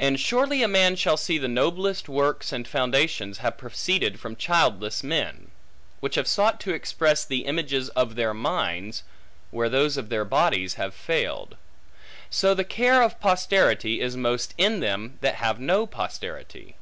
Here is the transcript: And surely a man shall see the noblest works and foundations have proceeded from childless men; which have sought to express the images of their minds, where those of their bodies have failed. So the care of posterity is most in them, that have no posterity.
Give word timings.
And 0.00 0.18
surely 0.18 0.64
a 0.64 0.66
man 0.66 0.96
shall 0.96 1.16
see 1.16 1.38
the 1.38 1.46
noblest 1.46 2.08
works 2.08 2.50
and 2.52 2.66
foundations 2.66 3.38
have 3.38 3.56
proceeded 3.56 4.18
from 4.18 4.34
childless 4.34 5.04
men; 5.04 5.52
which 6.00 6.16
have 6.16 6.26
sought 6.26 6.58
to 6.62 6.74
express 6.74 7.24
the 7.24 7.44
images 7.44 7.88
of 7.90 8.16
their 8.16 8.34
minds, 8.34 9.04
where 9.52 9.68
those 9.68 9.96
of 9.96 10.08
their 10.08 10.24
bodies 10.24 10.74
have 10.74 10.92
failed. 10.92 11.56
So 12.30 12.52
the 12.52 12.64
care 12.64 13.00
of 13.00 13.20
posterity 13.20 14.00
is 14.00 14.16
most 14.16 14.54
in 14.58 14.80
them, 14.80 15.18
that 15.20 15.36
have 15.36 15.60
no 15.60 15.86
posterity. 15.86 16.74